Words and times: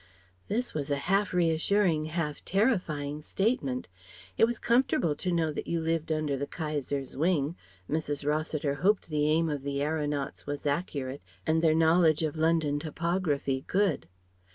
This 0.47 0.73
was 0.73 0.89
a 0.89 0.95
half 0.95 1.31
reassuring, 1.31 2.05
half 2.05 2.43
terrifying 2.43 3.21
statement. 3.21 3.87
It 4.35 4.45
was 4.45 4.57
comfortable 4.57 5.13
to 5.17 5.31
know 5.31 5.53
that 5.53 5.67
you 5.67 5.79
lived 5.79 6.11
under 6.11 6.35
the 6.35 6.47
Kaiser's 6.47 7.15
wing 7.15 7.55
Mrs. 7.87 8.25
Rossiter 8.25 8.73
hoped 8.81 9.09
the 9.09 9.27
aim 9.27 9.47
of 9.47 9.61
the 9.61 9.79
aeronauts 9.79 10.47
was 10.47 10.65
accurate, 10.65 11.21
and 11.45 11.61
their 11.61 11.75
knowledge 11.75 12.23
of 12.23 12.35
London 12.35 12.79
topography 12.79 13.63
good. 13.67 14.07